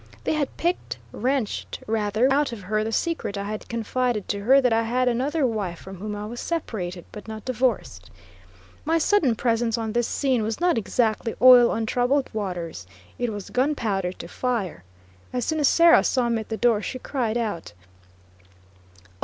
They 0.23 0.33
had 0.33 0.57
picked, 0.57 0.97
wrenched 1.11 1.83
rather, 1.85 2.33
out 2.33 2.51
of 2.51 2.61
her 2.61 2.83
the 2.83 2.91
secret 2.91 3.37
I 3.37 3.43
had 3.43 3.69
confided 3.69 4.27
to 4.29 4.39
her 4.39 4.59
that 4.59 4.73
I 4.73 4.81
had 4.81 5.07
another 5.07 5.45
wife 5.45 5.77
from 5.77 5.97
whom 5.97 6.15
I 6.15 6.25
was 6.25 6.39
"separated," 6.39 7.05
but 7.11 7.27
not 7.27 7.45
divorced. 7.45 8.09
My 8.83 8.97
sudden 8.97 9.35
presence 9.35 9.77
on 9.77 9.93
this 9.93 10.07
scene 10.07 10.41
was 10.41 10.59
not 10.59 10.75
exactly 10.75 11.35
oil 11.39 11.69
on 11.69 11.85
troubled 11.85 12.31
waters; 12.33 12.87
it 13.19 13.31
was 13.31 13.51
gunpowder 13.51 14.11
to 14.13 14.27
fire. 14.27 14.83
As 15.33 15.45
soon 15.45 15.59
as 15.59 15.67
Sarah 15.67 16.03
saw 16.03 16.29
me 16.29 16.39
at 16.39 16.49
the 16.49 16.57
door 16.57 16.81
she 16.81 16.97
cried 16.97 17.37
out: 17.37 17.73
"O! 17.77 19.09